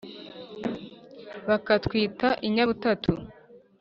Bakatwita 1.47 2.27
inyabutatu 2.47 3.11